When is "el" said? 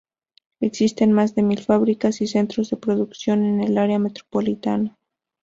3.61-3.77